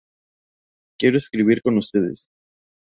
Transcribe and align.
Quiero 0.97 1.17
escribir 1.19 1.61
con 1.61 1.77
ustedes". 1.77 2.27